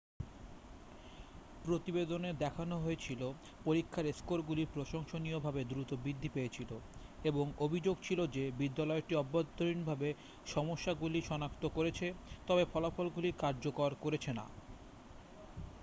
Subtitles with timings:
[1.65, 3.21] প্রতিবেদনে দেখানো হয়েছিল
[3.65, 6.71] পরীক্ষার স্কোরগুলি প্রশংসনীয়ভাবে দ্রুত বৃদ্ধি পেয়েছিল
[7.23, 10.09] এবং অভিযোগ ছিল যে বিদ্যালয়টি অভ্যন্তরীণভাবে
[10.45, 12.07] সমস্যাগুলি সনাক্ত করেছে
[12.47, 14.45] তবে ফলাফলগুলি কার্যকর করেছে না